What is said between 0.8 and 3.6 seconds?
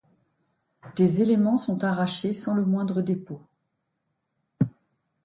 Des éléments sont arrachés sans le moindre dépôt.